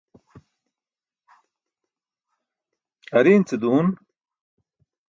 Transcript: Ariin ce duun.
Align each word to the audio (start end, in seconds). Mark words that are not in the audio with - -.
Ariin 3.17 3.43
ce 3.47 3.55
duun. 3.61 3.87